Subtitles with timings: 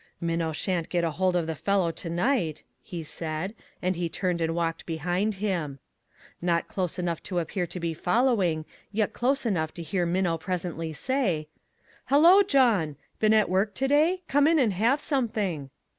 [0.29, 3.53] "Minnow sha'n't get hold of the fellow to night," he said,
[3.83, 5.77] and he turned and walked behind him.
[6.41, 10.91] Not close enough to appear to be following, yet close enough to hear Minnow presently
[10.91, 11.49] say:"
[12.09, 12.95] Hello, John!
[13.19, 14.23] been at work to day?
[14.27, 15.69] Come in and have something."